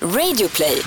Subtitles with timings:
[0.00, 0.82] Radioplay.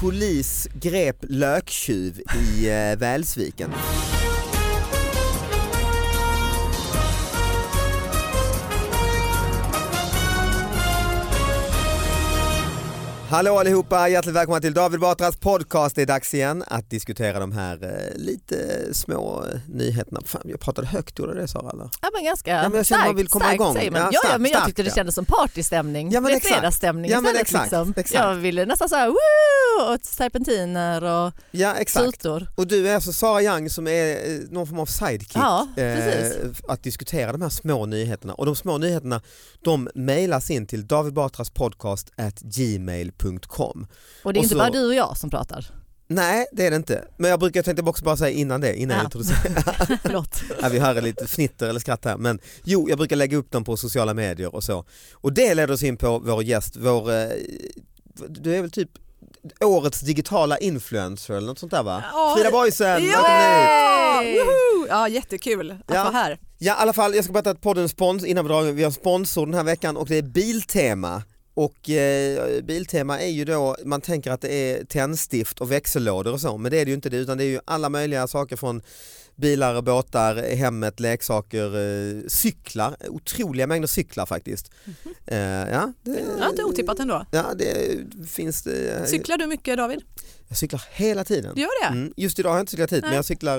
[0.00, 3.70] Polis grep löktjuv i eh, Välsviken.
[13.28, 15.96] Hallå allihopa, hjärtligt välkomna till David Batras podcast.
[15.96, 18.56] Det är dags igen att diskutera de här eh, lite
[18.94, 20.20] små eh, nyheterna.
[20.26, 21.70] Fan, jag pratade högt, gjorde det Sara?
[21.70, 21.88] Eller?
[22.02, 23.74] Ja men ganska Ja, men jag känner man starkt, vill komma starkt igång.
[23.74, 24.00] säger man.
[24.00, 24.94] Ja, Ja, ja, starkt, men jag starkt, tyckte det ja.
[24.94, 26.10] kändes som partystämning.
[26.10, 26.54] Ja, men det blev exakt.
[26.54, 27.40] fredagsstämning Ja, men istället.
[27.42, 27.94] exakt, liksom.
[27.96, 28.14] exakt.
[28.24, 32.04] Jag ville nästan såhär woo och serpentiner och Ja exakt.
[32.06, 32.46] tutor.
[32.54, 36.62] Och du är alltså Sara Young som är eh, någon form av sidekick Ja, precis.
[36.68, 38.34] att diskutera de här små nyheterna.
[38.34, 39.20] Och de små nyheterna
[39.64, 40.86] de mejlas in till
[43.18, 43.86] davidbatraspodcast@gmail.com.
[44.22, 45.66] Och det är Och inte så- bara du och jag som pratar.
[46.06, 47.04] Nej det är det inte.
[47.16, 49.04] Men jag brukar jag tänkte också bara säga innan det, innan jag Ja.
[49.04, 49.98] introducerar.
[50.02, 50.42] Förlåt.
[50.62, 52.16] ja, vi hör lite fnitter eller skratt här.
[52.16, 54.84] Men jo, jag brukar lägga upp dem på sociala medier och så.
[55.12, 57.28] Och det leder oss in på vår gäst, vår, eh,
[58.28, 58.90] du är väl typ
[59.60, 62.04] årets digitala influencer eller något sånt där va?
[62.12, 62.34] Ja.
[62.36, 64.36] Frida Boysen, välkommen!
[64.88, 65.08] Ja!
[65.08, 66.02] Jättekul att Ja.
[66.04, 66.38] vara här.
[66.58, 68.90] Ja i alla fall, jag ska berätta att podden spons, innan vi drar vi har
[68.90, 71.22] sponsor den här veckan och det är Biltema.
[71.54, 76.40] Och eh, Biltema är ju då, man tänker att det är tändstift och växellådor och
[76.40, 77.08] så, men det är det ju inte.
[77.08, 78.82] Det utan det är ju alla möjliga saker från
[79.36, 84.70] bilar, båtar, hemmet, leksaker, eh, cyklar, otroliga mängder cyklar faktiskt.
[85.26, 87.26] Eh, ja, det, Ja, inte otippat ändå.
[87.30, 89.08] Ja, det finns det.
[89.08, 90.00] Cyklar du mycket David?
[90.48, 91.54] Jag cyklar hela tiden.
[91.54, 91.92] Du gör det?
[91.98, 93.16] Mm, just idag har jag inte cyklat hit men Nej.
[93.16, 93.58] jag cyklar,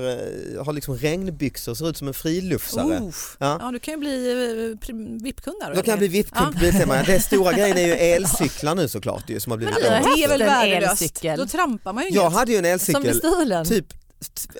[0.58, 3.12] eh, har liksom regnbyxor, ser ut som en friluftsare.
[3.40, 3.58] Ja.
[3.62, 4.78] Ja, du kan ju bli
[5.24, 5.76] VIP-kund där.
[5.76, 7.04] Då kan jag bli VIP-kund på Biltema.
[7.04, 10.18] Det stora grejen är ju elcyklar nu såklart ju, som har blivit Men du har.
[10.18, 11.40] Det är väl en elcykel.
[11.40, 12.34] Då trampar man ju Jag inget.
[12.34, 13.22] hade ju en elcykel,
[13.66, 13.94] typ,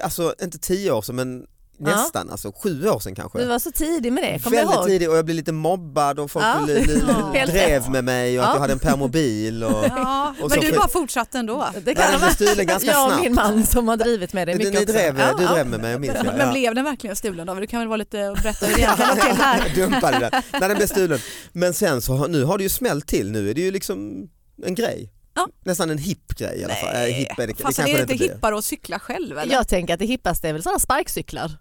[0.02, 1.46] alltså inte tio år sedan men
[1.78, 3.40] nästan, alltså sju år sedan kanske.
[3.40, 4.88] Du var så tidig med det, kommer du Väldigt ihåg?
[4.88, 6.64] tidig och jag blev lite mobbad och folk Ja.
[6.68, 7.02] li, li,
[7.34, 7.46] Ja.
[7.46, 8.56] Drev med mig och att Ja.
[8.56, 9.64] jag hade en permobil.
[9.64, 11.68] Och, Ja, Och men du bara fortsatte ändå.
[11.74, 13.24] Det Nej, kan blev stulen ganska jag och snabbt.
[13.24, 14.94] min man som har drivit med det ni, mycket ni också.
[14.94, 15.54] drev, Ja, du ja.
[15.54, 16.26] drev med mig, jag minns jag.
[16.26, 16.52] Men Ja.
[16.52, 17.64] blev den verkligen stulen David?
[17.64, 19.64] Du kan väl vara lite och berätta hur det egentligen var till här.
[19.76, 20.42] Jag dumpade den.
[20.52, 21.20] Nej, den blev stulen.
[21.52, 24.28] Men sen så har, nu har det ju smällt till, nu är det ju liksom
[24.66, 25.12] en grej.
[25.36, 25.48] Ja.
[25.66, 26.96] Nästan en hipp grej i alla fall.
[26.96, 29.54] Äh, hipp är det, det Fast kanske är det inte hippare att cykla själv eller?
[29.54, 31.52] Jag tänker att det hippaste är väl sådana sparkcyklar.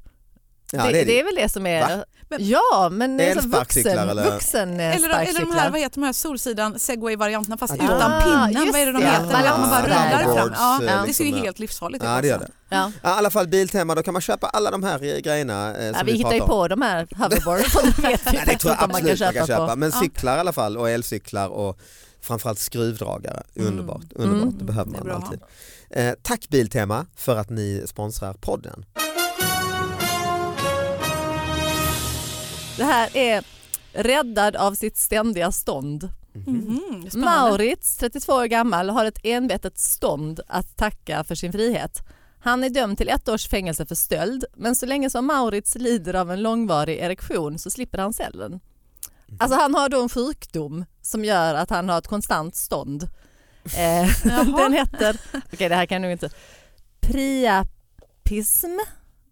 [0.73, 1.21] Ja, det, det är det det.
[1.21, 1.81] är väl det som är...
[1.81, 2.05] Va?
[2.29, 4.31] Men- ja, men det är så Elsparkcyklar vuxen, eller?
[4.31, 8.13] vuxen eh, Eller, eller de här, vad heter de här Solsidan segway-varianterna fast Ja, utan
[8.13, 9.07] ah, pinnen, vad är det de det.
[9.11, 9.45] heter?
[9.45, 10.35] Ja, man bara rullar fram.
[10.35, 12.09] Boards, Ja, eh, det ser ju liksom, helt livsfarligt ut.
[12.11, 12.49] Ja det gör också.
[12.69, 12.77] det.
[12.77, 12.89] Ja.
[12.89, 15.85] I alla fall Biltema, då kan man köpa alla de här eh, grejerna eh, som
[15.99, 18.75] Ja, vi vi, hittar ju på de här hoverboards som vet vi Nej, det tror
[18.75, 19.77] jag inte om man kan absolut man köpa, kan köpa.
[19.77, 21.79] Men cyklar i alla fall och elcyklar och
[22.25, 23.43] framförallt skruvdragare.
[23.55, 24.43] Underbart, underbart.
[24.43, 24.59] Mm.
[24.59, 25.41] det behöver Det man att alltid.
[25.91, 28.85] Eh, tack Biltema för att ni sponsrar podden.
[32.77, 33.45] Det här är
[33.93, 36.09] räddad av sitt ständiga stånd.
[36.33, 37.41] Mhm, spännande.
[37.41, 42.03] Maurits, 32 år gammal, har ett envetet stånd att tacka för sin frihet.
[42.41, 46.15] Han är dömd till ett års fängelse för stöld men så länge som Maurits lider
[46.15, 48.61] av en långvarig erektion så slipper han cellen.
[49.39, 53.09] Alltså han har då en sjukdom som gör att han har ett konstant stånd.
[53.65, 54.09] Eh,
[54.57, 55.17] den heter,
[55.53, 56.31] okej det här kan nog inte,
[57.01, 58.79] priapism.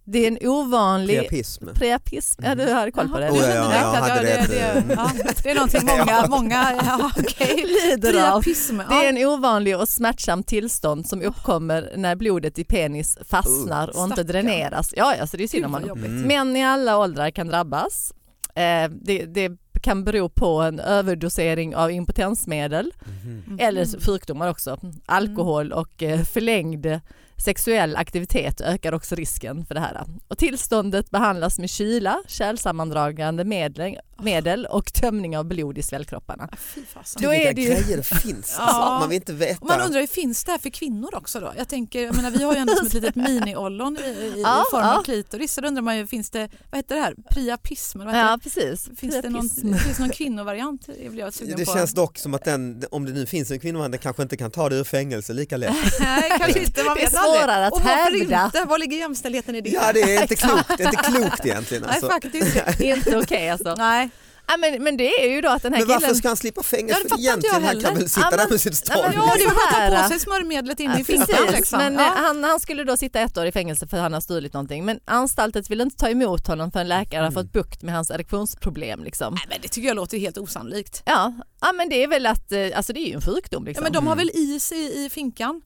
[0.05, 1.67] Det är en ovanlig Priapism.
[1.75, 2.43] priapism.
[2.45, 3.31] Ja, du har koll på det.
[3.31, 4.85] Oh, ja, ja, Ja, jag hade det, det.
[4.89, 5.11] det, ja,
[5.43, 7.57] det är någonting många, många ja, okay.
[7.67, 8.43] lider av.
[8.43, 9.09] Priapism, Det är ja.
[9.09, 14.95] en ovanlig och smärtsam tillstånd som uppkommer när blodet i penis fastnar och inte dräneras.
[14.97, 15.99] Ja, alltså det är synd om honom.
[16.05, 16.23] Mm.
[16.23, 18.13] Män i alla åldrar kan drabbas.
[18.55, 19.51] Eh, det, det
[19.83, 22.93] kan bero på en överdosering av impotensmedel
[23.25, 23.57] Mhm.
[23.61, 24.79] eller sjukdomar också.
[25.07, 27.01] Alkohol och eh, förlängd
[27.37, 30.05] sexuell aktivitet ökar också risken för det här.
[30.29, 36.49] Och tillståndet behandlas med kyla, kärlsammandragande medel, medel och tömning av blod i svällkropparna.
[36.75, 37.23] Fy fasen.
[37.23, 38.55] Då Vilka är det ju- grejer det finns.
[38.59, 38.65] Ja.
[38.65, 39.65] Alltså, man vill inte veta.
[39.67, 41.53] Man undrar, finns det här för kvinnor också då?
[41.57, 44.63] Jag tänker, jag menar, vi har ju ändå som ett litet mini-ollon i, i, Ja,
[44.63, 44.99] i form ja.
[44.99, 45.53] av klitoris.
[45.55, 48.01] Så då undrar man ju, finns det, vad heter det här, priapism?
[48.01, 48.85] eller Vad heter Ja, precis.
[48.85, 48.97] det?
[48.97, 49.75] Finns det, någon, Priapism.
[49.85, 50.87] finns det någon kvinnovariant?
[51.03, 51.73] Det blir jag sugen det på.
[51.73, 54.51] känns dock som att den, om det nu finns en kvinnoman, den kanske inte kan
[54.51, 55.71] ta det ur fängelse lika lätt.
[56.01, 56.85] Nej, kanske inte.
[56.85, 57.41] Man Det är vet aldrig.
[57.43, 58.45] svårare att Och varför hävda.
[58.45, 58.65] inte?
[58.65, 59.71] Var ligger jämställdheten i det?
[59.71, 61.83] Ja det är inte klokt, det är inte klokt egentligen.
[61.83, 62.07] Nej, Alltså.
[62.09, 63.75] faktiskt Det är inte okej alltså.
[63.79, 64.11] Nej.
[64.53, 66.17] Ja, men, men det är ju då att den här Men varför killen...
[66.17, 67.03] ska han slippa Ja, fängelse?
[67.03, 68.95] det För fattar inte jag egentligen han kan väl sitta Ja, där med sitt Ja,
[69.03, 69.29] men stånd.
[69.29, 71.27] Ja, det är ta på sig smörjmedlet in i Ja, fickan.
[71.27, 71.79] Precis, Liksom.
[71.79, 72.01] men ja.
[72.07, 74.53] eh, han, han skulle då sitta ett år i fängelse för att han har stulit
[74.53, 74.85] någonting.
[74.85, 77.33] Men anstaltet vill inte ta emot honom för en läkare har Mm.
[77.45, 79.05] fått bukt med hans erektionsproblem.
[79.05, 79.35] Liksom.
[79.35, 81.03] Nej, men det tycker jag låter helt osannolikt.
[81.07, 81.33] Ja.
[81.61, 83.63] ja, men det är väl att, eh, alltså det är ju en sjukdom.
[83.65, 83.83] Ja, Liksom.
[83.85, 84.27] men de har Mm.
[84.27, 85.63] väl is i, i finkan?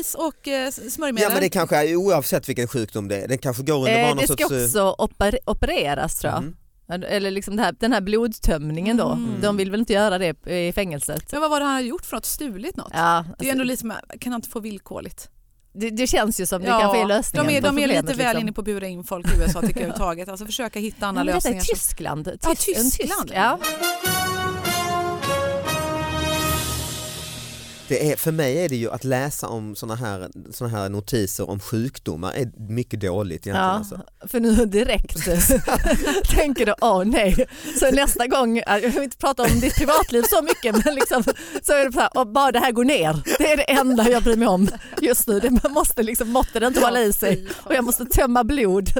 [0.00, 1.22] Is och eh, smörjmedel?
[1.28, 4.14] Ja men det kanske är oavsett vilken sjukdom det är, den kanske går under eh,
[4.16, 4.42] det ska sorts...
[4.44, 6.42] också oper- opereras tror jag.
[6.42, 6.56] mhm.
[6.90, 9.08] Eller liksom det här, den här blodtömningen då.
[9.08, 9.40] Mm.
[9.40, 11.32] De vill väl inte göra det i fängelset.
[11.32, 12.26] Men vad var det han hade gjort för något?
[12.26, 12.92] Stulit något?
[12.94, 15.30] Ja, Det är ändå alltså, lite som, kan han inte få villkorligt?
[15.72, 18.18] det, det känns ju som det kanske är lösningen de är, de är lite problemet,
[18.18, 18.40] väl liksom.
[18.40, 20.28] inne på att bura in folk i USA tycker jag överhuvudtaget.
[20.28, 21.76] Alltså försöka hitta Ja, andra men detta är lösningar.
[21.76, 22.24] Tyskland.
[22.24, 23.28] Tysk, Ja, en Tyskland.
[23.28, 23.58] Tysk, ja.
[27.90, 31.50] Det är, för mig är det ju att läsa om såna här, såna här notiser
[31.50, 33.56] om sjukdomar är mycket dåligt egentligen.
[33.56, 34.00] Ja, Alltså.
[34.28, 35.16] för nu direkt
[36.30, 37.46] tänker du åh nej.
[37.80, 41.22] Så nästa gång, jag vill inte prata om ditt privatliv så mycket men liksom,
[41.62, 43.22] så är det så här, och bara det här går ner.
[43.38, 44.68] Det är det enda jag bryr mig om
[45.00, 45.40] just nu.
[45.40, 48.90] Det man måste liksom, måtte inte hålla i sig och jag måste tömma blod.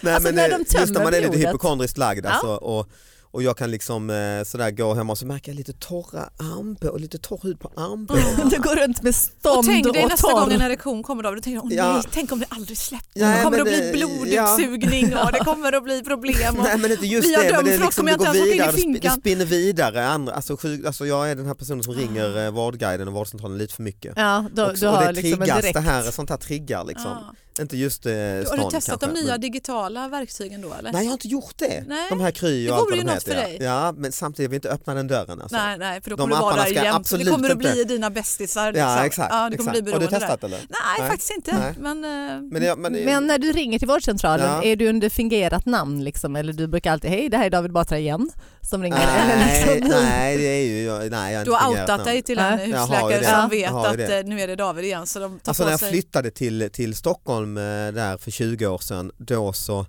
[0.00, 1.48] Nej, Alltså, men när de just när man är lite blodet.
[1.48, 2.30] hypokondriskt lagd Ja.
[2.30, 2.88] alltså, och,
[3.32, 6.98] och jag kan liksom eh, sådär gå hemma och så märker jag lite torra armbågar,
[6.98, 8.44] lite torr hud på armbågarna.
[8.50, 10.40] Du går runt med Och stånd tänk och, dig nästa torr.
[10.40, 11.92] gång en erektion kommer då, då tänker du, åh Ja.
[11.92, 13.20] nej, tänk om det aldrig släpper.
[13.20, 16.56] Nej, det kommer att bli blodutsugning och det kommer att bli problem.
[16.58, 16.64] Och...
[16.64, 19.16] Nej men inte just det, men det, liksom, det går vidare, det sp- det finkan?
[19.20, 20.06] spinner vidare.
[20.06, 23.58] Andra, alltså, sjuk, alltså jag är den här personen som ringer eh, Vårdguiden och vårdcentralen
[23.58, 24.12] lite för mycket.
[24.16, 25.74] Ja, då, och, du och har det liksom en triggas, direkt...
[25.74, 27.10] det här, sånt här triggar liksom.
[27.10, 27.34] Ja.
[27.60, 29.16] Inte just eh, Har stånd du testat kanske.
[29.18, 30.92] de nya men- digitala verktygen då eller?
[30.92, 31.84] Nej jag har inte gjort det.
[31.86, 33.34] Nej, De här Kry det och allt vad de något heter.
[33.34, 33.56] för dig.
[33.60, 33.64] Ja.
[33.64, 35.56] ja men samtidigt vill jag inte öppna den dörren alltså.
[35.56, 37.10] nej, nej, för då De kommer du vara där jämt.
[37.10, 38.72] Det kommer att inte- bli dina bästisar.
[38.72, 39.04] Ja liksom.
[39.06, 39.28] exakt.
[39.34, 39.84] Ja, du kommer exakt.
[39.84, 40.48] bli Har du testat där.
[40.48, 40.58] eller?
[40.58, 40.66] Nej,
[40.98, 41.08] Nej.
[41.08, 41.58] faktiskt inte.
[41.58, 41.74] Nej.
[41.78, 44.62] Men, eh, Men, det, men, Men när du ringer till vårdcentralen, Ja.
[44.62, 46.36] är du under fingerat namn liksom?
[46.36, 48.30] Eller du brukar alltid, hej det här är David Batra igen
[48.70, 48.96] som ringer.
[48.96, 52.04] eller nej, liksom, nej det är ju, jag- nej jag har du har outat namn.
[52.04, 52.44] dig till Ja.
[52.44, 53.48] en Jag har husläkare som Ja.
[53.50, 55.06] vet Jag har att eh, nu är det David igen.
[55.06, 58.78] Så de tar Alltså när jag flyttade till, till Stockholm eh, där för 20 år
[58.78, 59.86] sedan, då så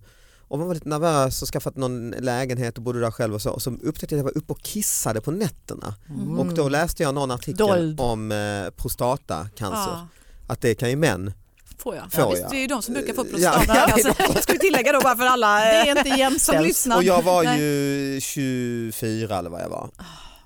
[0.48, 3.50] och man var lite nervös och skaffat någon lägenhet och bodde där själv och så,
[3.50, 6.40] och så upptäckte jag att jag var uppe och kissade på nätterna Mm.
[6.40, 8.00] och då läste jag någon artikel Dold.
[8.02, 10.08] om eh, prostatacancer, Ja,
[10.48, 11.34] att det kan ju män
[11.78, 12.12] får jag.
[12.12, 12.52] Får ja, visst, jag.
[12.52, 14.16] det är ju de som brukar få Ja, prostatacancer.
[14.36, 16.68] ja, Ska vi tillägga då bara för alla Det eh, är inte som jämställt.
[16.68, 16.96] lyssnar.
[16.98, 17.60] och jag var Nej.
[17.62, 19.90] ju 24 eller vad jag var.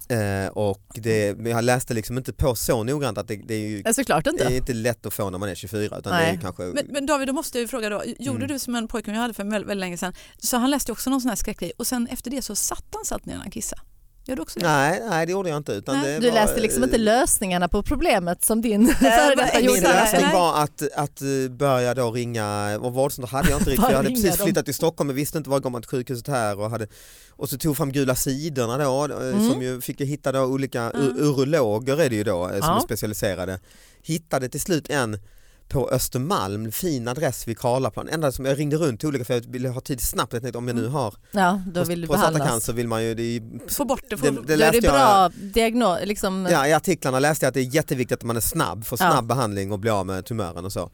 [0.09, 3.67] Eh, och det, men jag läste liksom inte på så noggrant att det, det är
[3.67, 4.43] ju Ja, Såklart det inte.
[4.43, 7.05] är inte lätt att få när man är 24 utan det är kanske Men, men
[7.05, 8.03] David, då måste jag ju fråga då.
[8.19, 8.47] Gjorde Mm.
[8.47, 10.13] du som en pojke jag hade för väldigt, väldigt länge sedan.
[10.37, 13.05] Så han läste också någon sån här skräckgrej och sen efter det så satt han
[13.05, 13.81] satt ner när han kissade.
[14.27, 14.67] Gör du också det?
[14.67, 15.71] Nej, nej det gjorde jag inte.
[15.71, 19.49] Utan Nej, det Du var, läste liksom inte eh, lösningarna på problemet som din före
[19.55, 19.81] Min gjorde.
[19.81, 23.97] lösning var att, att eh, börja då ringa, och vårdcentral hade jag inte riktigt, jag
[23.97, 24.45] hade precis dem.
[24.45, 26.87] flyttat till Stockholm och visste inte var går man till sjukhuset här och, hade,
[27.29, 29.51] och så tog fram gula sidorna då, eh, Mm.
[29.51, 31.01] som ju fick hitta då olika, Mm.
[31.07, 32.75] ur- urologer är det ju då som Ja.
[32.77, 33.59] är specialiserade.
[34.01, 35.19] Hittade till slut en
[35.69, 38.09] på Östermalm, fin adress vid Karlaplan.
[38.09, 40.33] Enda som jag ringde runt till olika för jag ville ha tid snabbt.
[40.33, 43.23] Jag tänkte om jag nu har Ja, då vill du prostatacancer vill man ju, det
[43.23, 44.17] är, Få bort det.
[44.17, 47.53] Få, det, det är det jag, bra diagnos, liksom, Ja, I artiklarna läste jag att
[47.53, 49.11] det är jätteviktigt att man är snabb, får Ja.
[49.11, 50.91] snabb behandling och blir av med tumören och så.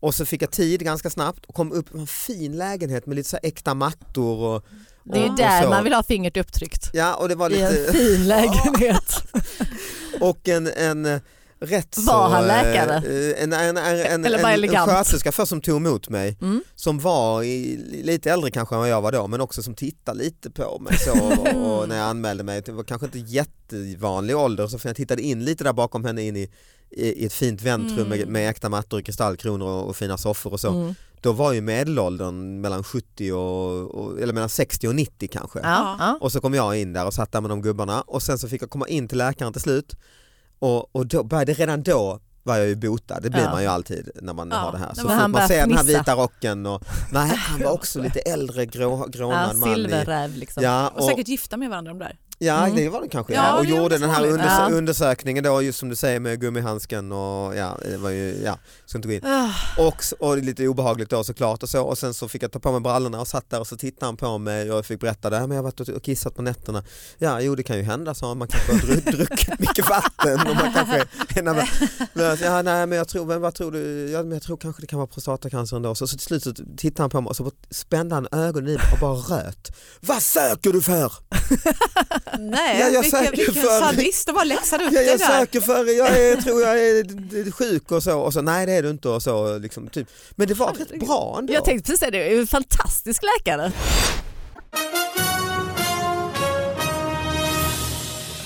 [0.00, 3.16] Och så fick jag tid ganska snabbt och kom upp i en fin lägenhet med
[3.16, 4.64] lite så äkta mattor och,
[5.04, 6.90] det är ju där man vill ha fingret upptryckt.
[6.92, 9.22] Ja och det var I en lite fin lägenhet.
[10.20, 11.20] och en, en
[11.66, 12.34] rätt Var så...
[12.34, 12.96] han eh, läkare?
[12.96, 14.90] eh, En, en, en, en, Eller bara en, en elegant?
[14.90, 16.62] sköterska först som tog emot mig Mm.
[16.74, 20.18] som var i, lite äldre kanske än vad jag var då men också som tittade
[20.18, 24.36] lite på mig så och, och när jag anmälde mig, det var kanske inte jättevanlig
[24.36, 26.50] ålder så jag tittade in lite där bakom henne in i,
[26.90, 28.32] i, i ett fint väntrum med, Mm.
[28.32, 30.68] med äkta mattor, kristallkronor och, och fina soffor och så.
[30.70, 30.94] Mm.
[31.20, 35.58] Då var ju medelåldern mellan 70 och, och eller mellan 60 och 90 kanske.
[35.62, 36.18] Ja.
[36.20, 38.48] Och så kom jag in där och satt där med de gubbarna och sen så
[38.48, 39.94] fick jag komma in till läkaren till slut
[40.64, 43.50] och, och då började, redan då var jag ju botad, det blir Ja.
[43.50, 44.94] man ju alltid när man Ja, har det här.
[44.94, 48.18] Så man- fort man ser den här vita rocken och nej han var också lite
[48.20, 49.74] äldre grå, grånad ja, man.
[49.74, 50.62] Silverräv liksom.
[50.62, 52.18] ja, och och, säkert gifta med varandra de där.
[52.38, 52.76] Ja Mm.
[52.76, 54.68] det var det kanske Ja, ja, och gjorde den här undersö Ja.
[54.70, 58.98] undersökningen då just som du säger med gummihandsken och ja, det var ju, ja, ska
[58.98, 59.24] inte gå in.
[59.26, 62.58] Ah, Och, och lite obehagligt då såklart och så och sen så fick jag ta
[62.58, 65.00] på mig brallorna och satt där och så tittade han på mig och jag fick
[65.00, 66.84] berätta det här men jag har varit och kissat på nätterna.
[67.18, 70.40] Ja jo det kan ju hända sa han, man kanske har dru- druckit mycket vatten
[70.40, 71.04] och man kanske
[71.42, 71.68] nervös.
[72.12, 74.82] Men, ja, nej men jag tror, men vad tror du, ja, men jag tror kanske
[74.82, 75.94] det kan vara prostatacancer ändå.
[75.94, 78.74] Så, så till slut så tittade han på mig och så spände han ögonen i
[78.76, 79.76] mig och bara röt.
[80.00, 81.12] Vad söker du för?
[82.38, 85.18] nej, Ja, jag vilken, söker vilken för- sadist och bara läxade upp Ja, dig jag
[85.18, 85.26] där.
[85.38, 88.82] söker för, jag är, tror jag är sjuk och så och så nej det är
[88.82, 90.08] du inte och så liksom, typ.
[90.30, 91.06] Men det var rätt Herregud.
[91.08, 91.52] bra ändå.
[91.52, 93.72] Jag tänkte precis säga det, det är en fantastisk läkare.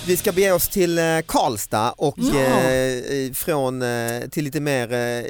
[0.06, 2.40] Vi ska bege oss till eh, Karlstad och Ja.
[2.40, 5.24] eh, från eh, till lite mer eh,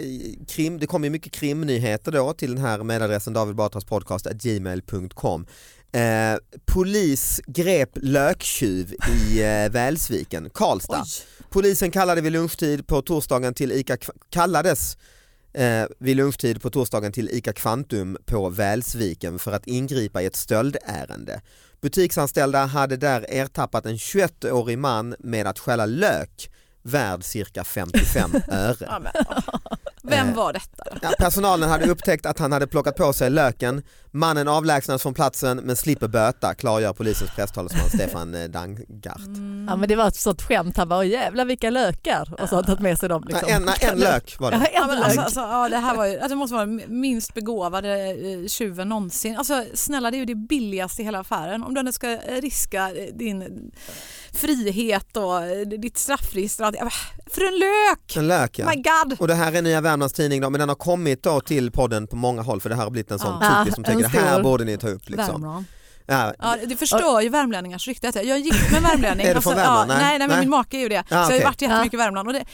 [0.48, 0.78] krim.
[0.78, 5.46] Det kommer mycket krimnyheter då till den här mejladressen David Batras podcast gmail.com.
[5.92, 11.02] Eh, polis grep löktjuv i eh, Välsviken, Karlstad.
[11.02, 11.44] Oj.
[11.50, 13.96] Polisen kallade vid lunchtid på torsdagen till ICA,
[14.30, 14.96] kallades
[15.52, 20.36] eh, vid lunchtid på torsdagen till ICA Kvantum på Välsviken för att ingripa i ett
[20.36, 21.40] stöldärende.
[21.80, 26.50] Butiksanställda hade där ertappat en 21-årig man med att stjäla lök
[26.82, 29.00] värd cirka 55 öre.
[30.02, 30.84] Vem Eh, var detta?
[31.02, 33.82] Ja, personalen hade upptäckt att han hade plockat på sig löken.
[34.10, 39.20] Mannen avlägsnades från platsen men slipper böta, klargör polisens presstalesman Stefan eh, Dangart.
[39.68, 42.62] Ja, men det var ett sånt skämt, han bara jävlar vilka lökar och så har
[42.62, 43.24] han tagit med sig dem.
[43.26, 43.48] Liksom.
[43.48, 44.56] En, en lök var det.
[44.56, 45.04] en Ja, men lök.
[45.06, 48.46] alltså, alltså, ja, det här var ju, alltså, det måste vara den minst begåvade eh,
[48.48, 49.36] tjuven någonsin.
[49.36, 51.62] Alltså, snälla, det är ju det billigaste i hela affären.
[51.62, 53.70] Om du ändå ska eh, riska din
[54.32, 56.64] frihet och ditt straffregister.
[56.64, 56.94] och allt.
[57.30, 58.16] För en lök!
[58.16, 58.66] En lök ja.
[58.70, 59.16] My God!
[59.20, 62.06] Och det här är Nya Värmlands Tidning då, men den har kommit då till podden
[62.06, 63.58] på många håll för det här har blivit en sån Ja.
[63.58, 65.08] tokig som Tänker det här borde ni ta upp.
[65.08, 65.26] Liksom.
[65.42, 65.64] Värmland.
[66.10, 66.34] Ja.
[66.38, 68.06] Ja, det förstör ju värmlänningars rykte.
[68.14, 69.26] Jag är gift med en värmlänning.
[69.26, 69.90] Är du från Värmland?
[69.90, 70.04] Ja, Nej.
[70.04, 70.38] nej, nej, men Nej.
[70.40, 71.04] min make är ju det.
[71.08, 72.28] Ja, så jag har varit jättemycket i Värmland.
[72.28, 72.44] Och, det,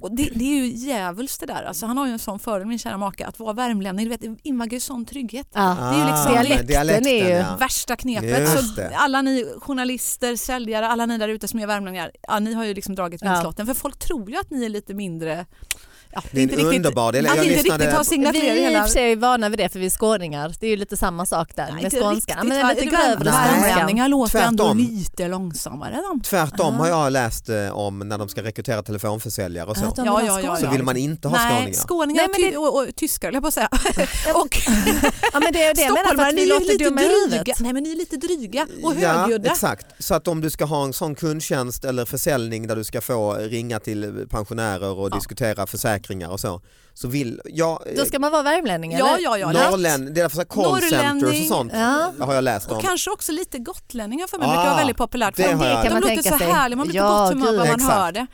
[0.00, 1.62] och det, det är ju djävulskt det där.
[1.62, 4.04] Alltså, han har ju en sån fördel, min kära make, att vara värmlänning.
[4.04, 5.48] Du vet, det invaggar ju sån trygghet.
[5.54, 5.60] Ja.
[5.80, 7.56] Det är ju liksom Ah, dialekten dialekten, är ju- ja.
[7.60, 8.48] Värsta knepet.
[8.48, 8.90] Så det.
[8.96, 12.74] alla ni journalister, säljare, alla ni där ute som är värmlänningar, ja, ni har ju
[12.74, 13.30] liksom dragit Ja.
[13.30, 13.66] vinstlotten.
[13.66, 15.46] För folk tror ju att ni är lite mindre...
[16.14, 17.26] Ja, Det är en underbar del.
[17.26, 19.58] Att Jag inte lyssnade- riktigt har signat Vi är i och för sig vana vid
[19.58, 20.54] det för vi är skåningar.
[20.60, 22.48] Det är ju lite samma sak där Nej, med inte skånskan.
[22.48, 23.32] men lite Det grövre Nej.
[23.32, 23.60] skånskan.
[23.62, 24.78] Värmlänningar låter ändå Tvärtom.
[24.78, 26.00] lite långsammare.
[26.10, 26.20] De.
[26.20, 26.78] Tvärtom Ah.
[26.78, 29.84] har jag läst eh, om när de ska rekrytera telefonförsäljare och så.
[29.84, 30.56] Ja, Ja, ja, ja, skåningar.
[30.56, 31.72] Så vill man inte ha Nej, skåningar.
[31.78, 33.68] skåningar Nej, men ty- och, och tyskar höll jag på att säga.
[34.34, 34.58] och
[35.32, 37.54] Ja men det är det stockholmare, ni är lite dryga.
[37.58, 39.50] Nej men ni är lite dryga och Ja, högljudda.
[39.50, 39.86] exakt.
[39.98, 43.34] Så att om du ska ha en sån kundtjänst eller försäljning där du ska få
[43.34, 45.14] ringa till pensionärer och Ja.
[45.16, 46.60] diskutera försäkringar och så.
[46.94, 47.82] Så vill jag...
[47.96, 49.24] Då ska man vara värmlänning Ja, eller?
[49.24, 49.52] ja, ja.
[49.52, 49.70] lätt.
[49.70, 50.46] Norrlän, det är därför så här
[50.80, 52.12] callcenters och sånt Ja.
[52.20, 52.76] har jag läst om.
[52.76, 55.36] Och kanske också lite gotlänningar för mig Ah, brukar vara väldigt populärt.
[55.36, 56.52] det För har de, jag- kan man de låter tänka så sig.
[56.52, 57.92] härliga, man blir på Ja, gott humör bara man Exakt.
[57.94, 58.26] hör det.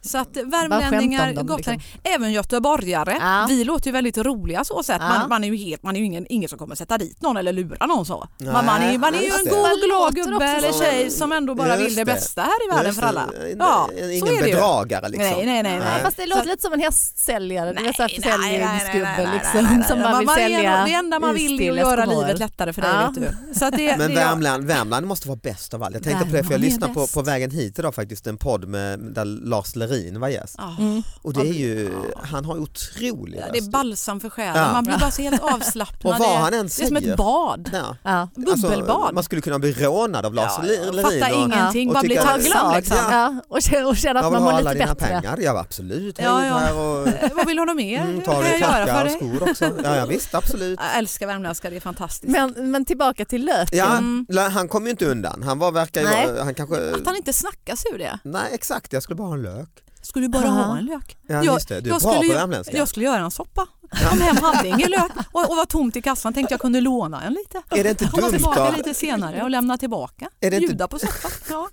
[0.00, 1.80] Så att värmlänningar, gotlänningar, liksom.
[2.04, 3.46] även göteborgare, Ja.
[3.48, 4.96] vi låter ju väldigt roliga så sätt.
[5.00, 5.08] Ja.
[5.08, 7.36] Man, man är ju, helt, man är ju ingen, ingen som kommer sätta dit någon
[7.36, 8.28] eller lura någon så.
[8.38, 9.50] Nej, man, man är, ju- man är ju en det.
[9.50, 10.82] god glad gubbe eller så.
[10.82, 12.12] tjej som ändå bara Just vill det det.
[12.14, 13.26] bästa här i världen för alla.
[13.26, 13.56] det.
[13.58, 15.30] Ja, En- så Ingen är det bedragare liksom.
[15.36, 15.78] Nej, nej, nej.
[15.78, 16.02] nej.
[16.02, 20.26] Fast det låter lite som en hästsäljare, nej, nej, nej, nej, försäljningsgubbe liksom som vill
[20.26, 22.90] Man är sälja ändå- Det enda man vill är att göra livet lättare för dig.
[23.06, 23.14] Vet
[23.52, 23.54] du.
[23.58, 25.94] Så att det, Men det, Värmland, Värmland måste vara bäst av allt.
[25.94, 28.68] Jag tänkte på det för jag är lyssnade på, vägen hit idag faktiskt en podd
[28.68, 30.56] med, där Lars Lerin var gäst.
[30.78, 31.02] Mm.
[31.22, 31.92] Och det är ju,
[32.22, 34.56] han har otrolig Ja, det är balsam för själen.
[34.62, 34.72] Ja.
[34.72, 36.12] Man blir bara så helt avslappnad.
[36.14, 37.10] Och vad han än det är som säger.
[37.10, 37.70] ett bad.
[37.72, 37.96] Ja.
[38.02, 38.28] Ja.
[38.34, 39.14] Bubbelbad.
[39.14, 41.18] man skulle kunna bli rånad av Lars Ja, Lerin.
[41.20, 42.96] jag och- ingenting, och bara bli glad Liksom.
[43.10, 43.34] Ja.
[43.48, 45.06] Och känna, och känna Jag att vill man ha mår alla lite dina bättre.
[45.20, 45.38] pengar.
[45.40, 46.72] Ja absolut, Ja, ja.
[46.74, 48.00] och Eh, Vad vill du ha mer?
[48.00, 49.16] mm, tar du jag göra klackar och dig?
[49.38, 49.64] skor också.
[49.84, 50.80] Ja, ja visst absolut.
[50.82, 52.32] Jag älskar värmländska, det är fantastiskt.
[52.32, 53.78] Men, men tillbaka till löken.
[53.78, 54.26] Ja, Mm.
[54.52, 55.42] han kom ju inte undan.
[55.42, 56.76] Han var, verkar ju han kanske...
[56.94, 58.18] Att han inte snackar sig ur det.
[58.24, 59.68] Nej exakt, jag skulle bara ha en lök.
[60.02, 60.62] Skulle du bara Aha.
[60.62, 61.16] ha en lök?
[61.26, 62.76] Ja Jag- just det, du är jag bra skulle på ju- värmländska.
[62.76, 63.66] Jag skulle göra en soppa.
[64.12, 67.22] Om hem hade ingen lök och, och var tomt i kassan tänkte jag kunde låna
[67.22, 67.62] en lite.
[67.70, 68.76] Är det inte Komma dumt tillbaka då?
[68.76, 70.28] lite senare och lämna tillbaka.
[70.40, 71.28] Är det inte- Bjuda på soppa.
[71.50, 71.68] Ja,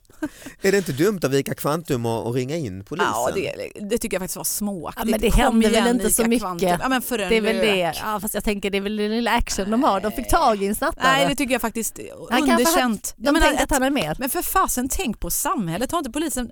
[0.62, 3.08] Är det inte dumt av Vika Kvantum och, och ringa in polisen?
[3.14, 5.06] ja det, det tycker jag faktiskt var småaktigt.
[5.06, 6.42] Ja, men det Kom händer väl inte så mycket.
[6.42, 6.70] Kvantum.
[6.82, 7.66] Ja, men för en Det är väl lök.
[7.66, 8.02] det.
[8.06, 10.00] Ja, fast jag tänker det är väl den lilla action de har.
[10.02, 11.04] De fick tag i en snattare.
[11.04, 13.14] Nej det tycker jag faktiskt Han underkänt.
[13.18, 14.16] De Jag menar, tänkte att han är med.
[14.20, 15.90] Men för fasen, tänk på samhället.
[15.90, 16.52] Ta inte polisen,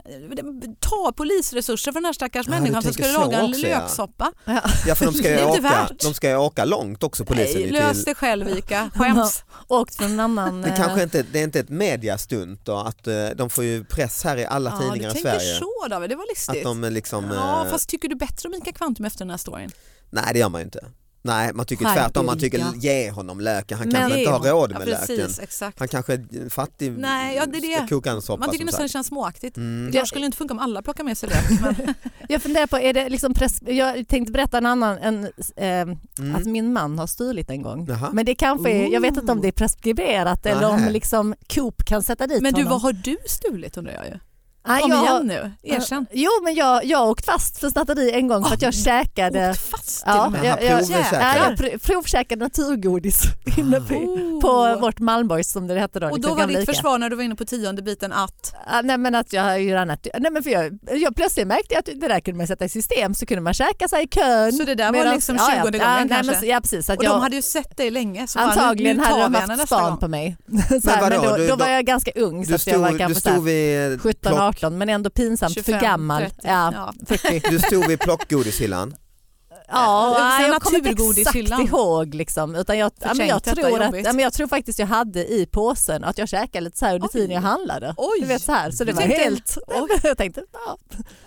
[0.79, 3.49] ta polisresurser för den här stackars Ja, du människan som tänker ska så laga en
[3.49, 3.79] också, ja.
[3.79, 4.31] löksoppa.
[4.87, 7.61] Ja för de ska ju åka, de ska ju åka långt också polisen.
[7.61, 8.89] Nej, lös till, det själv Ica.
[8.95, 9.43] Skäms.
[9.67, 10.61] Åkt från en annan...
[10.61, 13.83] det eh, kanske inte, det är inte ett mediastunt då att eh, de får ju
[13.83, 15.59] press här i alla Ja, tidningar du i tänker Sverige.
[15.59, 16.57] så David, det var listigt.
[16.57, 19.37] Att de liksom, Ja, eh, fast tycker du bättre om Ica Kvantum efter den här
[19.37, 19.71] storyn?
[20.09, 20.85] nej det gör man ju inte.
[21.25, 24.71] Nej man tycker tvärtom, man tycker ge honom löken, han Men- kanske inte har råd
[24.71, 25.29] ja, med precis, löken.
[25.43, 25.79] Exakt.
[25.79, 27.87] Han kanske är fattig, Nej, ja, det är det.
[27.87, 29.57] ska koka en soppa Man tycker nästan det känns småaktigt.
[29.57, 29.91] Mm.
[29.91, 31.61] Det skulle inte funka om alla plockar med sig lök.
[31.61, 31.93] Men,
[32.29, 33.59] Jag funderar på, är det liksom press...
[33.65, 35.23] jag tänkte berätta en annan, en,
[35.55, 36.35] eh, Mm.
[36.35, 37.85] att min man har stulit en gång.
[37.89, 38.09] Jaha.
[38.13, 40.89] Men det kanske är, jag vet inte om det är preskriberat eller om Nähä.
[40.91, 42.71] liksom Coop kan sätta dit men du, honom.
[42.71, 44.19] vad har du stulit undrar jag ju?
[44.65, 46.05] Ah, Kom jag, igen nu, erkänn.
[46.11, 49.49] Jo men jag, jag har åkt fast för snatteri en gång för att jag käkade
[49.49, 51.23] Åkt fast till Ja, jag, jag, provkäkade.
[51.25, 53.21] ja, jag pr- provkäkade naturgodis
[53.57, 54.41] inne på, Oh.
[54.41, 56.07] på vårt Malmborgs som det hette då.
[56.07, 58.81] Och liksom då var ditt försvar när du var inne på tionde biten att Ja,
[58.83, 60.07] nej men att jag gör annat.
[60.19, 62.69] Nej men för jag, jag plötsligt märkte jag att det där kunde man sätta i
[62.69, 64.51] system så kunde man käka sig i kön.
[64.53, 66.31] Så det där var liksom ja, 20 ja, gången ja, nej, kanske?
[66.31, 66.85] men, så- Ja precis.
[66.85, 68.27] Så att och jag, de hade ju sett dig länge.
[68.27, 69.97] Så antagligen hade de haft span gång.
[69.99, 70.37] på mig.
[70.83, 72.79] så här, men vadå, då, du- då var jag ganska ung så Du att jag
[72.79, 74.01] var stod, du så stod vid
[74.53, 76.21] 17-18 men ändå pinsamt 25, för gammal.
[76.21, 76.93] 30, Ja, ja.
[77.07, 77.41] 40.
[77.49, 78.95] Du stod vid plockgodishyllan.
[79.73, 83.81] Ja, nej, sen jag kommer inte exakt ihåg liksom, utan jag, ja, men jag, tror
[83.81, 86.85] att, ja, men jag tror faktiskt jag hade i påsen att jag käkade lite så
[86.85, 87.93] här under tiden jag handlade.
[87.97, 88.19] Oj.
[88.21, 89.57] Du vet så här, så det Du var helt,
[90.03, 90.77] jag tänkte ja.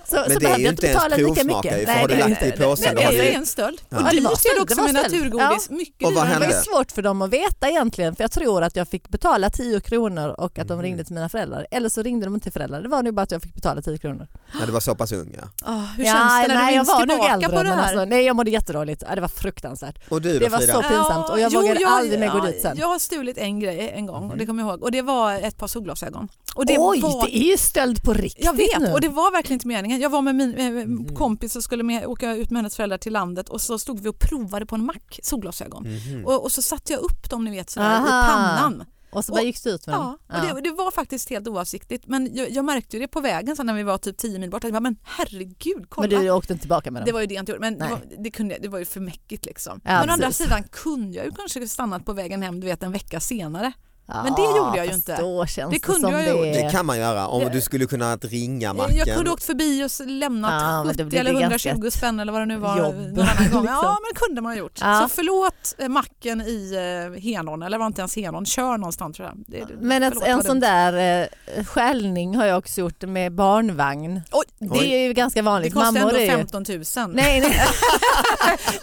[0.09, 1.81] Så, Men så det är behövde ju jag inte ens betala lika provsmaka mycket.
[1.83, 3.81] ju, för har du det är lagt det i påsen, då det är en stöld.
[3.89, 3.97] Ja.
[3.97, 5.71] Och Ja, det dyrt var är det stöld, också med naturgodis.
[5.71, 6.39] Mycket Och vad dyrare.
[6.41, 9.51] Det var svårt för dem att veta egentligen för jag tror att jag fick betala
[9.51, 10.83] 10 kronor och att de Mm.
[10.83, 11.67] ringde till mina föräldrar.
[11.71, 13.83] Eller så ringde de inte till föräldrar, det var nog bara att jag fick betala
[13.83, 14.27] 10 kronor.
[14.61, 15.49] när du var så pass ung ja.
[15.65, 18.07] Ah, hur ja, känns det när nej, du jag minns tillbaka äldre på det här?
[18.37, 19.03] Jag mådde jättedåligt.
[19.15, 19.99] Det var fruktansvärt.
[20.11, 20.73] Och du Det var Frida?
[20.73, 22.77] så pinsamt och jag vågade aldrig mer gå dit sen.
[22.79, 24.39] Jag har stulit en grej en gång och Mhm.
[24.39, 26.29] det kommer jag ihåg och det var ett par solglasögon.
[26.55, 27.27] Och det Oj, var...
[27.27, 28.93] det är ju stöld på riktigt Jag vet nu.
[28.93, 30.01] och det var verkligen inte meningen.
[30.01, 31.15] Jag var med min eh, Mhm.
[31.17, 34.09] kompis och skulle med, åka ut med hennes föräldrar till landet och så stod vi
[34.09, 35.83] och provade på en mack solglasögon.
[35.89, 36.27] Mhm.
[36.27, 38.85] Och, och så satte jag upp dem ni vet sådär, i pannan.
[39.17, 40.51] Och så bara gick det ut med Ja, dem.
[40.51, 43.67] och det, det var faktiskt helt oavsiktligt men jag, jag märkte det på vägen sen
[43.67, 44.65] när vi var typ 10 mil bort.
[44.65, 46.09] Jag bara, men herregud kolla.
[46.09, 47.07] Men du åkte inte tillbaka med dem?
[47.07, 48.85] Det var ju det jag inte gjorde, men det var, det, kunde, det var ju
[48.85, 49.81] för mäckigt liksom.
[49.85, 52.83] Ja, men å andra sidan kunde jag ju kanske stannat på vägen hem du vet
[52.83, 53.73] en vecka senare.
[54.07, 55.17] Ja, men det gjorde jag ju inte.
[55.21, 56.41] Då känns Det det, kunde som jag det gjort.
[56.43, 56.71] Det är...
[56.71, 58.97] kan man göra om Det- du skulle kunna att ringa macken.
[58.97, 61.91] Jag kunde åkt förbi och lämnat Ja, men det 70 blir eller det 120 ganska
[61.91, 63.67] spänn eller vad det nu var jobb, någon annan gång.
[63.67, 63.89] Ja liksom.
[63.89, 64.79] men det kunde man ha gjort.
[64.81, 65.01] Ja.
[65.03, 66.73] Så förlåt eh, macken i
[67.15, 69.45] eh, Henån, eller var inte ens Henån, kör någonstans tror jag.
[69.47, 71.23] Det, det- Men förlåt, en sån där
[71.57, 74.21] eh, skällning har jag också gjort med barnvagn.
[74.33, 74.93] Oj, Det Oj.
[74.93, 75.75] är ju ganska det vanligt.
[75.75, 76.31] kostar Mammor ändå är ju...
[76.31, 76.83] 15 000.
[77.15, 77.41] Nej, nej.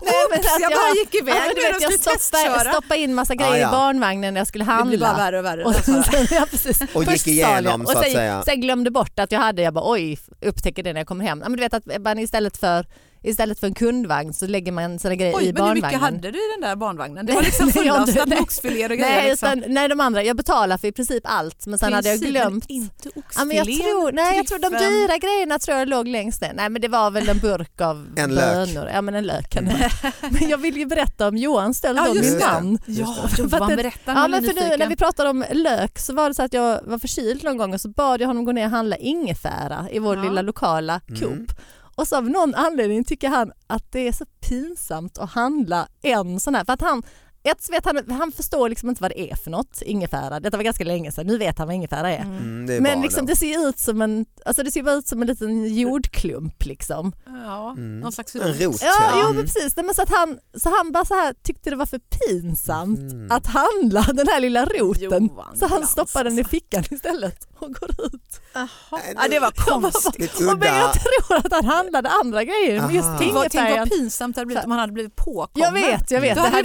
[0.01, 2.19] nej men Oops, att jag bara gick iväg ja, men du vet, jag jag skulle
[2.19, 3.67] stoppade, stoppade in massa grejer Ah, ja.
[3.67, 5.63] i barnvagnen när jag skulle Det blir bara värre och värre.
[5.63, 6.03] Och Alltså.
[6.03, 6.81] sen, ja, precis.
[6.93, 8.43] Och gick igenom, så att säga.
[8.45, 11.39] Sen glömde bort att jag hade, jag bara oj, upptäcker det när jag kommer hem.
[11.39, 12.85] Men du vet att man istället för,
[13.23, 15.83] istället för en kundvagn så lägger man sina grejer Oj, i men hur barnvagnen.
[15.83, 17.25] mycket hade du i den där barnvagnen?
[17.25, 19.15] Det var liksom fullastat oxfiléer och grejer.
[19.15, 19.49] Nej, liksom.
[19.59, 22.29] utan, nej, de andra, jag betalade för i princip allt men sen hade jag Princip,
[22.29, 26.07] glömt Inte Ja, men jag, tror, nej, jag tror de dyra grejerna tror jag låg
[26.07, 26.53] längst ner.
[26.53, 28.53] Nej men det var väl en burk av En lök.
[28.73, 28.89] bönor.
[28.93, 29.49] Ja men en lök.
[29.49, 30.11] kan det vara.
[30.39, 32.79] men jag vill ju berätta om Johans stöld Ja, om min man.
[32.85, 33.05] Ja,
[33.37, 34.11] Johan det- berätta.
[34.11, 36.79] Ja men för nu när vi pratade om lök så var det så att jag
[36.83, 39.99] var förkyld någon gång och så bad jag honom gå ner och handla ingefära i
[39.99, 40.23] vår Ja.
[40.23, 41.47] lilla lokala Mm.
[41.95, 46.39] Och så av någon anledning tycker han att det är så pinsamt att handla en
[46.39, 46.65] sån här.
[46.65, 47.03] För att han,
[47.43, 50.39] ett, så vet han, han förstår liksom inte vad det är för något, ingefära.
[50.39, 52.21] Detta var ganska länge sedan, nu vet han vad ingefära är.
[52.21, 55.07] Mm, det är Men liksom, det ser ut som en, alltså det ser bara ut
[55.07, 57.11] som en liten jordklump liksom.
[57.25, 57.99] Ja, Mm.
[57.99, 58.61] någon slags En rot.
[58.61, 59.11] rot Ja, ja.
[59.15, 59.35] jo Mm.
[59.35, 59.75] men precis.
[59.75, 62.99] Nej, Men så, att han, så han bara så här tyckte det var för pinsamt
[62.99, 63.31] Mm.
[63.31, 65.23] att handla den här lilla roten.
[65.25, 68.39] Johan så han stoppar den i fickan istället och går ut.
[68.53, 68.67] Jaha.
[68.89, 70.35] Ja, det var Jag bara, konstigt.
[70.37, 72.81] Och men jag tror att han handlade andra grejer.
[72.81, 73.17] Men just Aha.
[73.19, 73.51] Tänk vad,
[73.89, 75.49] pinsamt det hade blivit om han hade blivit påkommen.
[75.55, 76.35] Jag vet, jag vet.
[76.35, 76.63] Då hade det ju-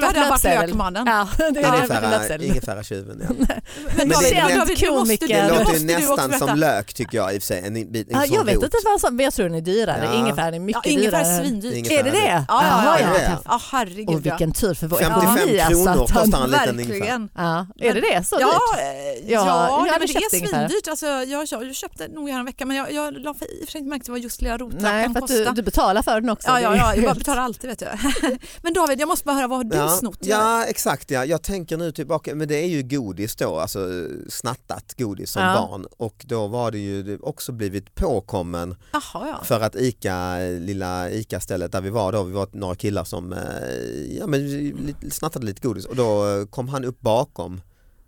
[0.00, 0.66] varit varit löpsedel.
[0.66, 1.06] lökmannen.
[1.06, 2.96] Ja, det är Ingefära, ja.
[3.06, 3.28] Men
[3.96, 7.42] Men David, det- du du, låter ju du nästan som lök tycker jag i och
[7.42, 7.58] för sig.
[7.58, 8.64] En, en, en Ja, jag vet rot.
[8.64, 10.04] inte vad som, men jag tror den är dyrare.
[10.04, 10.14] Ja.
[10.14, 11.76] Ingefäran är mycket Ja, ingefära dyrare.
[11.78, 12.44] Ingefära Är det det?
[12.48, 13.18] Ja, ja, ja.
[13.24, 13.38] ja.
[13.44, 15.60] ja herregud Och vilken tur för vår 55 ekonomi.
[15.60, 17.28] alltså, kronor kostar en liten ingefära.
[17.36, 18.24] Ja, är det det?
[18.26, 18.80] Så Ja, dyrt?
[19.26, 20.48] eh, ja, hade men det är ingefära.
[20.68, 20.88] svindyrt.
[20.88, 23.72] Alltså, jag, jag, köpte nog en vecka men jag, jag la för, i och för
[23.72, 25.34] sig inte märkt vad just lilla roten Nej, kan för kosta.
[25.36, 26.48] du, du betalar för den också.
[26.48, 27.90] Ja, ja, ja, jag betalar alltid vet jag.
[28.62, 30.26] Men David, jag måste bara höra, vad har du Ja, snott?
[30.26, 31.24] ja exakt ja.
[31.24, 35.68] jag tänker nu tillbaka, men det är ju godis då, alltså snattat godis som Ja.
[35.68, 39.44] barn och då var det ju också blivit påkommen Jaha, ja.
[39.44, 44.18] för att ICA, lilla ICA-stället där vi var då, vi var några killar som eh,
[44.18, 47.60] ja, men, snattade lite godis och då kom han upp bakom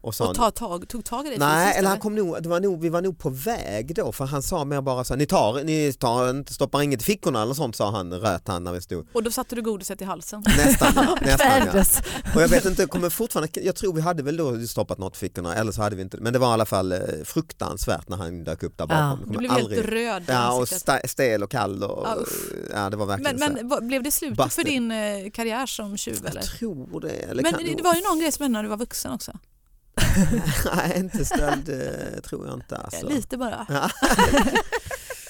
[0.08, 2.48] och sa Och ta, tag, tog tag i dig Nej, eller han kom nog, det
[2.48, 5.26] var nog, vi var nog på väg då för han sa mer bara så ni
[5.26, 8.80] tar, ni tar stoppar inget i fickorna eller sånt sa han, röt han när vi
[8.80, 9.06] stod.
[9.12, 10.44] Och då satte du godiset i halsen.
[10.46, 11.84] Nästan, ja, nästan ja.
[12.34, 15.16] Och jag vet inte, jag kommer fortfarande, jag tror vi hade väl då stoppat något
[15.16, 18.08] i fickorna eller så hade vi inte, men det var i alla fall eh, fruktansvärt
[18.08, 19.20] när han dök upp där bakom.
[19.26, 19.32] Ja.
[19.32, 22.16] Du blev aldrig- helt röd Ja och sta- stel och kall och Ja,
[22.74, 24.52] ja det var verkligen Men, men vad- blev det slutet Busted.
[24.52, 26.40] för din eh, karriär som tjuv eller?
[26.40, 27.08] Jag tror det.
[27.08, 29.32] Eller Men det var ju någon grej som hände när du var vuxen också.
[30.76, 32.76] Nej inte stöld eh, tror jag inte.
[32.76, 33.08] Alltså.
[33.08, 33.66] Lite bara.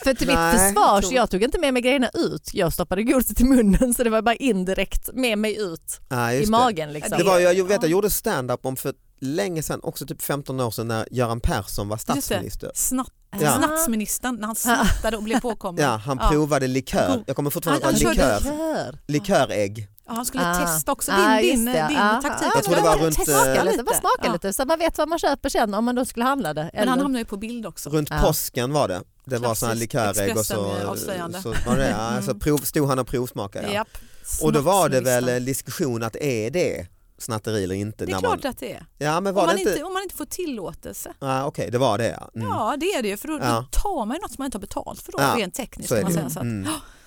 [0.04, 2.50] För till Nej, mitt försvar, jag så tror- jag tog inte med mig grejerna ut.
[2.54, 6.46] Jag stoppade godiset i munnen så det var bara indirekt med mig ut Ja, i
[6.46, 6.92] magen.
[6.92, 7.18] Liksom.
[7.18, 7.78] Det var, jag, jag vet Ja.
[7.82, 11.88] jag gjorde stand-up om för länge sedan, också typ 15 år sedan när Göran Persson
[11.88, 12.70] var statsminister.
[12.74, 13.56] Snatt, Ja.
[13.56, 15.82] Snatsministern när han snattade och blev påkommen.
[15.84, 16.28] Ja, han Ja.
[16.28, 17.22] provade likör.
[17.26, 17.94] Jag kommer fortfarande ihåg.
[17.94, 18.98] Likör.
[19.06, 19.88] Likörägg.
[20.08, 20.54] Ja, han skulle Ah.
[20.54, 21.86] testa också din, Ah, din, det.
[21.88, 22.46] din Ah, taktik.
[22.48, 24.32] ah, Jag tror det var runt, Smaka eh, lite, bara smaka Ja.
[24.32, 26.70] lite så man vet vad man köper sen om man då skulle handla det.
[26.74, 27.90] Men han hamnar ju på bild också.
[27.90, 28.18] Runt Ja.
[28.22, 29.02] påsken var det.
[29.24, 31.42] Det var sån här Klassiskt likörägg och så, Expressen-avslöjande.
[31.42, 32.40] så var det, ja, så Mm.
[32.40, 33.72] prov, stod han och provsmakade.
[33.72, 33.84] Ja.
[34.42, 36.86] Och då var det väl en diskussion att är det
[37.18, 38.06] snatteri eller inte?
[38.06, 38.86] Det är när klart man, att det är.
[38.98, 39.72] Ja men Om var man, det inte?
[39.72, 41.12] inte, om man inte får tillåtelse.
[41.20, 42.30] Ja, Okej det var det ja.
[42.34, 42.48] Mm.
[42.48, 43.66] Ja det är det ju för då, Ja.
[43.72, 45.88] då tar man ju något som man inte har betalt för då Ja, rent tekniskt.
[45.88, 46.68] Så är kan det man säga så att, Mm.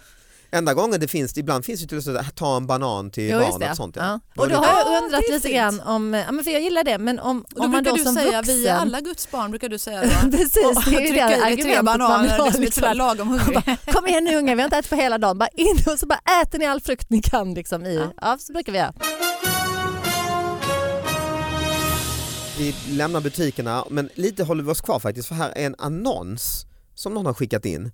[0.54, 3.40] Enda gången det finns, ibland finns det till exempel att ta en banan till Jo,
[3.40, 3.70] barnet det.
[3.70, 3.96] och sånt.
[3.96, 4.20] Ja.
[4.38, 6.98] Och då har jag Ja, undrat lite grann om, ja, men för jag gillar det,
[6.98, 8.56] men om, Och då om man då du som säga vuxen...
[8.56, 10.32] vi är alla Guds barn brukar du säga då.
[10.38, 12.82] Precis, och det är ju det tre argumentet man bananer, är liksom.
[12.82, 13.64] sådär lagom hungrig.
[13.94, 15.38] Kom igen nu unga, vi har inte ätit på hela dagen.
[15.38, 17.54] Bara in och så bara äter ni all frukt ni kan.
[17.54, 17.96] Liksom, i.
[17.96, 18.14] Ja.
[18.22, 18.38] Ja.
[18.40, 18.94] så brukar vi göra.
[22.58, 26.66] Vi lämnar butikerna men lite håller vi oss kvar faktiskt för här är en annons
[27.02, 27.92] som någon har skickat in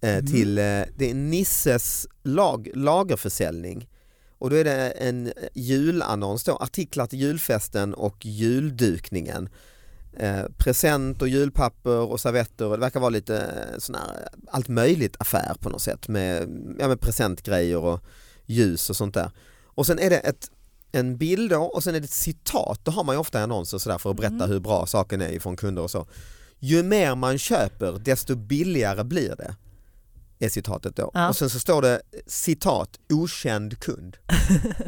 [0.00, 0.62] eh, till, eh,
[0.96, 3.88] det är Nisses lag, lagerförsäljning
[4.38, 9.48] och då är det en julannons då, artiklar till julfesten och juldukningen.
[10.16, 14.68] Eh, present och julpapper och servetter och det verkar vara lite eh, sån här allt
[14.68, 16.42] möjligt affär på något sätt med,
[16.78, 18.00] ja, med presentgrejer och
[18.46, 19.30] ljus och sånt där.
[19.64, 20.50] Och sen är det ett
[20.92, 23.78] en bild då och sen är det ett citat, då har man ju ofta annonser
[23.78, 24.50] sådär för att berätta Mm.
[24.50, 26.06] hur bra saken är från kunder och så.
[26.60, 29.54] Ju mer man köper desto billigare blir det.
[30.42, 31.10] Är citatet då.
[31.14, 31.28] Ja.
[31.28, 34.16] Och sen så står det citat okänd kund.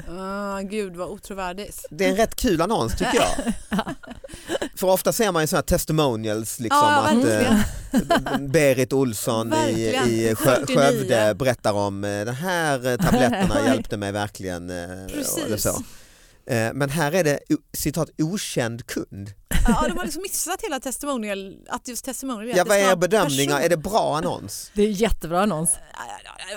[0.08, 1.86] Ah, gud vad otrovärdigt.
[1.90, 3.52] Det är en rätt kul annons tycker jag.
[4.76, 9.80] För ofta ser man ju sådana här testimonials liksom Ja, att eh, Berit Olsson i,
[10.06, 10.76] i Skö, 49.
[10.76, 14.70] Skövde berättar om eh, de här tabletterna hjälpte mig verkligen.
[14.70, 15.44] eh, Precis.
[15.44, 15.82] Eller så.
[16.46, 17.38] Eh, Men här är det
[17.72, 19.32] citat okänd kund.
[19.68, 23.46] Ja, de har liksom missat hela testimonial, att just testimonial Ja, vad är er bedömningar?
[23.52, 24.70] person- Är det bra annons?
[24.74, 25.70] Det är en jättebra annons.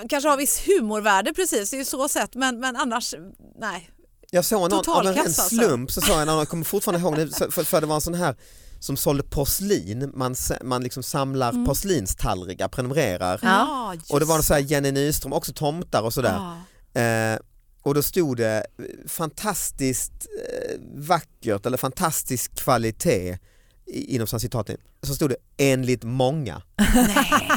[0.08, 3.14] Kanske har viss humorvärde precis, det är ju så sett men, men annars
[3.58, 3.90] nej.
[4.30, 5.56] Jag såg någon, av en, Totalkass en alltså.
[5.56, 8.00] slump så såg jag någon, jag kommer fortfarande ihåg det, för, för det var en
[8.00, 8.36] sån här
[8.80, 11.64] som sålde porslin, man, man liksom samlar Mm.
[11.66, 13.40] porslinstallrikar, prenumererar.
[13.42, 13.94] Ja.
[13.94, 16.54] just Och det var så här Jenny Nyström, också tomtar och sådär.
[16.92, 17.00] Ja.
[17.00, 17.38] Eh,
[17.86, 23.38] och då stod det eh, fantastiskt eh, vackert eller fantastisk kvalitet
[23.86, 24.76] inom citaten.
[25.02, 26.62] Så stod det enligt många.
[26.94, 27.50] Nej.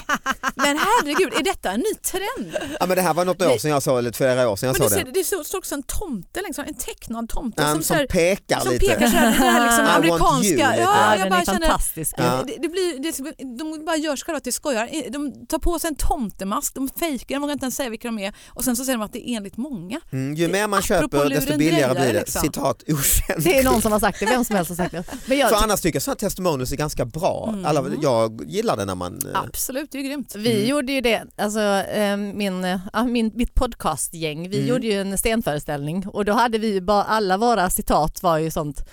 [0.70, 2.58] Men herregud, är detta en ny trend?
[2.80, 4.80] Ja men det här var något år sedan jag såg, eller flera år sedan jag
[4.80, 5.24] Men såg det, det.
[5.24, 8.06] ser, det står också en tomte, liksom, en tecknad tomte Ja, som, som så här,
[8.08, 8.86] pekar som lite.
[8.86, 10.82] pekar så här, det här liksom I want you amerikanska.
[10.82, 12.14] Ja, jag den bara är känner, fantastisk.
[12.18, 12.44] Ja.
[12.48, 14.90] det, det blir, det, de bara gör själva till skojar.
[15.10, 18.20] De tar på sig en tomtemask, de fejkar, de vågar inte ens säga vilka de
[18.20, 20.00] är och sen så säger de att det är enligt många.
[20.12, 22.20] Mm, ju mer man apropå köper desto billigare blir det.
[22.20, 22.42] liksom.
[22.42, 23.44] Citat okänd.
[23.44, 25.04] Det är någon som har sagt det, vem som helst har sagt det.
[25.26, 27.50] Men jag, För annars tycker jag sådana testimonials är ganska bra.
[27.54, 27.66] Mm.
[27.66, 29.20] Alla, jag gillar det när man...
[29.34, 30.36] eh, Absolut, det är ju grymt.
[30.36, 30.70] vi Mm.
[30.70, 31.60] gjorde ju det, alltså,
[31.94, 34.70] eh, min, eh, ja, min, mitt podcastgäng, vi Mm.
[34.70, 38.52] gjorde ju en scenföreställning och då hade vi ju bara, alla våra citat var ju
[38.52, 38.84] sånt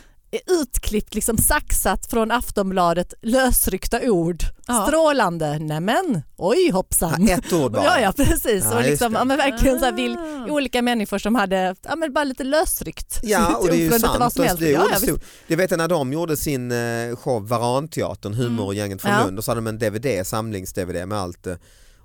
[0.47, 4.87] utklippt, liksom saxat från Aftonbladet, lösryckta ord, Ja.
[4.89, 7.29] strålande, nämen, oj hoppsan.
[7.29, 7.83] Ett ord bara.
[7.85, 8.65] Ja, ja precis.
[8.65, 9.19] Ja, och liksom, det.
[9.19, 10.51] ja, men verkligen så här, vill, Ah.
[10.53, 13.19] olika människor som hade ja, men bara lite lösryckt.
[13.23, 14.39] Ja och det är ju Från sant.
[14.39, 14.59] helst.
[14.59, 15.15] Det är Ja, ja, ja,
[15.47, 19.25] jag vet när de gjorde sin eh, show Varanteatern, humorgänget från Ja.
[19.25, 21.47] Lund, och så hade de en DVD, samlings-DVD med allt.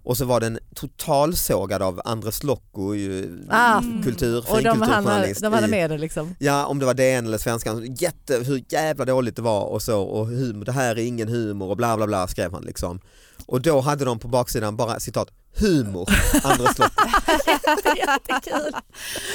[0.03, 5.41] Och så var den totalsågad av Andres Lokko, ju, Ah, kultur, och de hade, finkulturjournalist.
[5.41, 6.35] de hade med det liksom.
[6.39, 10.01] Ja om det var DN eller Svenskan, jätte, hur jävla dåligt det var och så
[10.01, 12.99] och humor, det här är ingen humor och bla bla bla skrev han liksom.
[13.45, 16.09] Och då hade de på baksidan bara citat humor,
[16.43, 17.03] Andres Lokko.
[17.97, 18.71] Jättekul.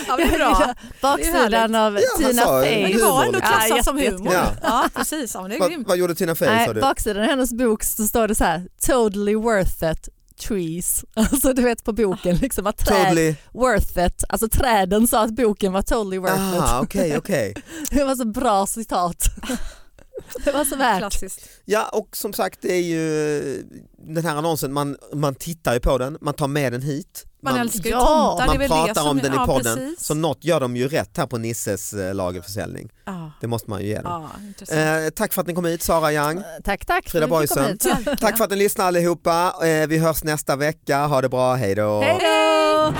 [0.08, 0.74] Ja, det är bra.
[1.02, 2.82] Baksidan av Ja, han Tina Fey.
[2.82, 3.84] Men det var ändå Humor, klassat liksom.
[3.84, 4.32] som Ja, humor.
[4.34, 4.46] Ja.
[4.62, 5.34] Ja, precis.
[5.34, 5.88] Ja, men det är vad, grymt.
[5.88, 6.80] vad gjorde Tina Fey sa du?
[6.80, 11.04] baksidan av hennes bok så står det så här, totally worth it trees.
[11.14, 15.30] Alltså du vet på boken liksom att träd, Totally, worth it, alltså träden sa att
[15.36, 16.84] boken var totally worth ah, it.
[16.84, 17.54] okej okej.
[17.90, 19.24] Det var så bra citat.
[20.44, 20.98] Det var så värt.
[20.98, 21.48] Klassiskt.
[21.64, 23.62] Ja och som sagt det är ju
[23.98, 27.24] den här annonsen, man, man tittar ju på den, man tar med den hit.
[27.52, 28.06] Man, älskar ju ja,
[28.36, 28.46] tomtar.
[28.46, 30.04] man det är väl det pratar som, om den i ja, podden, Precis.
[30.06, 32.88] så något gör de ju rätt här på Nisses eh, lagerförsäljning.
[33.04, 34.28] Ja, Det måste man ju ge dem.
[34.68, 34.76] ja.
[34.76, 36.42] Eh, tack för att ni kom hit Sara Young.
[36.64, 37.08] Tack, tack.
[37.08, 37.64] Frida Boysen.
[37.64, 37.86] hit.
[38.20, 39.54] Tack för att ni lyssnar allihopa.
[39.66, 41.06] Eh, vi hörs nästa vecka.
[41.06, 42.00] Ha det bra, hej då.
[42.00, 42.92] Hej då!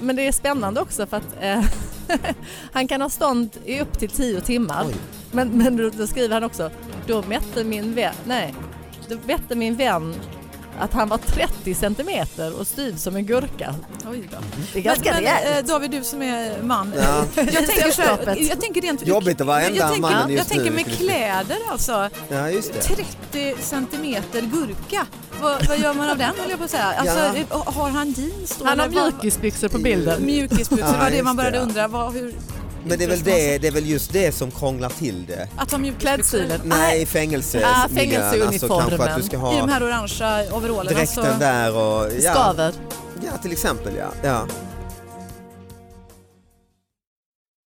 [0.00, 1.64] Men det är spännande också för att eh,
[2.72, 4.84] han kan ha stånd i upp till tio timmar.
[4.88, 4.94] Oj.
[5.32, 6.70] Men, men då, skriver han också,
[7.06, 8.54] då mätte min vän, nej,
[9.08, 10.14] då mätte min vän
[10.80, 13.74] att han var 30 centimeter och styv som en gurka.
[14.10, 14.36] Oj då.
[14.72, 15.68] Det är ganska men, men, rejält.
[15.68, 16.92] eh, David, du som är man.
[16.96, 17.24] Ja.
[17.34, 19.06] Jag tänker, så här, jag tänker rent...
[19.06, 20.76] Jobbigt att vara enda jag tänker, mannen Jag just tänker nu.
[20.76, 22.10] med kläder alltså.
[22.28, 22.80] ja, just det.
[22.80, 25.06] 30 centimeter gurka.
[25.42, 26.84] Vad, vad gör man av den håller jag på att säga?
[26.84, 27.18] Alltså,
[27.50, 27.62] Ja.
[27.66, 28.64] Har han jeans då?
[28.64, 30.24] Han har mjukisbyxor på bilden.
[30.26, 31.62] Mjukisbyxor, Ja, det var det man började det, ja.
[31.68, 31.88] undra.
[31.88, 32.34] Vad, hur,
[32.86, 35.48] Men det är, väl det, det är väl just det som krånglar till det.
[35.56, 36.16] att ha mjukisbyxor.
[36.16, 36.60] Klädstilen.
[36.64, 37.60] Nej, fängelse.
[37.66, 37.68] Ah.
[37.82, 38.88] Alltså fängelseuniformen.
[38.88, 40.98] kanske att du ska I de ha här orangea overallerna.
[40.98, 42.72] dräkten Så, där och ja, Skaver.
[43.24, 44.06] ja till exempel ja.
[44.22, 44.46] ja.